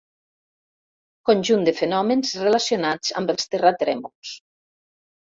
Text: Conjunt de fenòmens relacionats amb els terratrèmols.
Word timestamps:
Conjunt 1.31 1.69
de 1.69 1.75
fenòmens 1.83 2.33
relacionats 2.47 3.15
amb 3.23 3.37
els 3.37 3.55
terratrèmols. 3.55 4.37